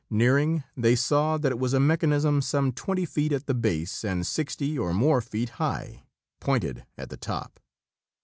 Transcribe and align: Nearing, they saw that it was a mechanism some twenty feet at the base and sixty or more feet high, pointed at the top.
Nearing, 0.09 0.63
they 0.75 0.95
saw 0.95 1.37
that 1.37 1.51
it 1.51 1.59
was 1.59 1.73
a 1.75 1.79
mechanism 1.79 2.41
some 2.41 2.71
twenty 2.71 3.05
feet 3.05 3.31
at 3.31 3.45
the 3.45 3.53
base 3.53 4.03
and 4.03 4.25
sixty 4.25 4.75
or 4.75 4.95
more 4.95 5.21
feet 5.21 5.49
high, 5.61 6.05
pointed 6.39 6.87
at 6.97 7.09
the 7.09 7.17
top. 7.17 7.59